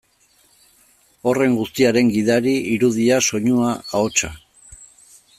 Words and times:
Horren 1.31 1.57
guztiaren 1.57 2.09
gidari, 2.15 2.53
irudia, 2.77 3.19
soinua, 3.27 3.75
ahotsa. 3.99 4.31